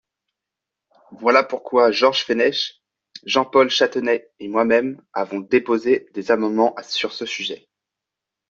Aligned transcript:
Voilà 1.11 1.43
pourquoi 1.43 1.91
Georges 1.91 2.23
Fenech, 2.23 2.81
Jean-Paul 3.23 3.69
Chanteguet 3.69 4.31
et 4.39 4.47
moi-même 4.47 4.99
avons 5.13 5.41
déposé 5.41 6.07
des 6.15 6.31
amendements 6.31 6.73
sur 6.81 7.13
ce 7.13 7.27
sujet. 7.27 7.69